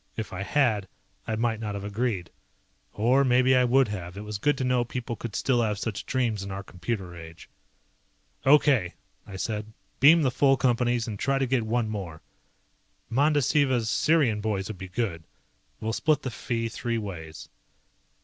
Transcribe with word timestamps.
If 0.17 0.33
I 0.33 0.41
had 0.41 0.87
I 1.27 1.35
might 1.35 1.59
not 1.59 1.75
have 1.75 1.83
agreed. 1.83 2.31
Or 2.91 3.23
maybe 3.23 3.55
I 3.55 3.63
would 3.63 3.87
have, 3.89 4.17
it 4.17 4.23
was 4.23 4.39
good 4.39 4.57
to 4.57 4.63
know 4.63 4.83
people 4.83 5.15
could 5.15 5.35
still 5.35 5.61
have 5.61 5.77
such 5.77 6.07
dreams 6.07 6.41
in 6.41 6.49
our 6.49 6.63
computer 6.63 7.15
age. 7.15 7.47
"Okay," 8.43 8.95
I 9.27 9.35
said, 9.35 9.71
"beam 9.99 10.23
the 10.23 10.31
full 10.31 10.57
Companies 10.57 11.07
and 11.07 11.19
try 11.19 11.37
to 11.37 11.45
get 11.45 11.61
one 11.67 11.87
more. 11.87 12.23
Mandasiva's 13.11 13.91
Sirian 13.91 14.41
boys 14.41 14.69
would 14.69 14.79
be 14.79 14.87
good. 14.89 15.23
We'll 15.79 15.93
split 15.93 16.23
the 16.23 16.31
fee 16.31 16.67
three 16.67 16.97
ways." 16.97 17.47